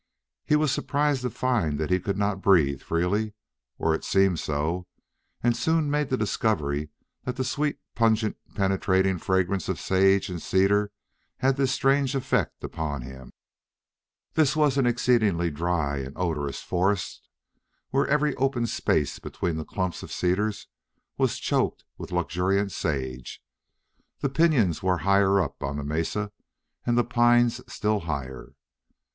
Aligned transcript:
He 0.47 0.55
was 0.55 0.71
surprised 0.71 1.21
to 1.21 1.29
find 1.29 1.79
that 1.79 1.91
he 1.91 1.99
could 1.99 2.17
not 2.17 2.41
breathe 2.41 2.81
freely, 2.81 3.35
or 3.77 3.93
it 3.93 4.03
seemed 4.03 4.39
so, 4.39 4.87
and 5.43 5.55
soon 5.55 5.91
made 5.91 6.09
the 6.09 6.17
discovery 6.17 6.89
that 7.23 7.35
the 7.35 7.43
sweet, 7.43 7.77
pungent, 7.93 8.35
penetrating 8.55 9.19
fragrance 9.19 9.69
of 9.69 9.79
sage 9.79 10.27
and 10.27 10.41
cedar 10.41 10.91
had 11.37 11.55
this 11.55 11.71
strange 11.71 12.15
effect 12.15 12.63
upon 12.63 13.03
him. 13.03 13.31
This 14.33 14.55
was 14.55 14.75
an 14.75 14.87
exceedingly 14.87 15.51
dry 15.51 15.97
and 15.97 16.17
odorous 16.17 16.63
forest, 16.63 17.29
where 17.91 18.07
every 18.07 18.35
open 18.37 18.65
space 18.65 19.19
between 19.19 19.55
the 19.57 19.65
clumps 19.65 20.01
of 20.01 20.11
cedars 20.11 20.65
was 21.19 21.37
choked 21.37 21.85
with 21.99 22.11
luxuriant 22.11 22.71
sage. 22.71 23.39
The 24.21 24.29
pinyons 24.29 24.81
were 24.81 24.97
higher 25.05 25.39
up 25.39 25.61
on 25.61 25.77
the 25.77 25.83
mesa, 25.83 26.31
and 26.87 26.97
the 26.97 27.03
pines 27.03 27.61
still 27.71 27.99
higher. 27.99 28.53